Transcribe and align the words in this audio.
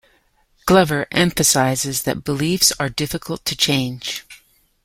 Glover 0.65 1.05
emphasizes 1.11 2.01
that 2.05 2.23
beliefs 2.23 2.71
are 2.79 2.89
difficult 2.89 3.45
to 3.45 3.55
change. 3.55 4.25